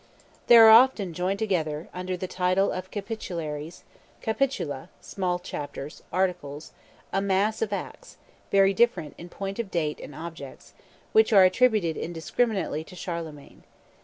There 0.47 0.65
are 0.65 0.71
often 0.71 1.13
joined 1.13 1.37
together, 1.37 1.87
under 1.93 2.17
the 2.17 2.25
title 2.27 2.71
of 2.71 2.89
Capitularies 2.89 3.83
(capitula, 4.23 4.89
small 4.99 5.37
chapters, 5.37 6.01
articles) 6.11 6.71
a 7.13 7.21
mass 7.21 7.61
of 7.61 7.71
Acts, 7.71 8.17
very 8.49 8.73
different 8.73 9.13
in 9.19 9.29
point 9.29 9.59
of 9.59 9.69
dates 9.69 10.01
and 10.01 10.15
objects, 10.15 10.73
which 11.11 11.31
are 11.31 11.43
attributed 11.43 11.97
indiscriminately 11.97 12.83
to 12.85 12.95
Charlemagne. 12.95 13.61